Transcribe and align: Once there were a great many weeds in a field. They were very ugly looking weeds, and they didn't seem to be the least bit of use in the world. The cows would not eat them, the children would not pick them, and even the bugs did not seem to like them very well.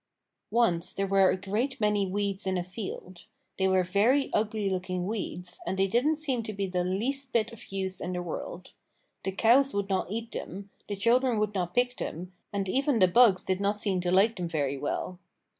Once 0.49 0.93
there 0.93 1.05
were 1.05 1.29
a 1.29 1.37
great 1.37 1.79
many 1.79 2.07
weeds 2.07 2.47
in 2.47 2.57
a 2.57 2.63
field. 2.63 3.25
They 3.59 3.67
were 3.67 3.83
very 3.83 4.33
ugly 4.33 4.67
looking 4.67 5.05
weeds, 5.05 5.59
and 5.67 5.77
they 5.77 5.85
didn't 5.85 6.15
seem 6.15 6.41
to 6.41 6.53
be 6.53 6.65
the 6.65 6.83
least 6.83 7.31
bit 7.33 7.51
of 7.51 7.71
use 7.71 8.01
in 8.01 8.13
the 8.13 8.23
world. 8.23 8.73
The 9.23 9.31
cows 9.31 9.75
would 9.75 9.89
not 9.89 10.09
eat 10.09 10.31
them, 10.31 10.71
the 10.87 10.95
children 10.95 11.37
would 11.37 11.53
not 11.53 11.75
pick 11.75 11.97
them, 11.97 12.33
and 12.51 12.67
even 12.67 12.97
the 12.97 13.07
bugs 13.07 13.43
did 13.43 13.61
not 13.61 13.75
seem 13.75 14.01
to 14.01 14.11
like 14.11 14.37
them 14.37 14.47
very 14.47 14.75
well. 14.75 15.19